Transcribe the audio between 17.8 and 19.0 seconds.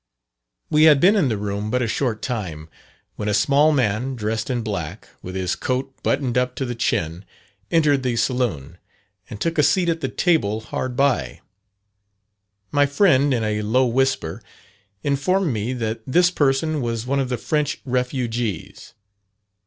refugees.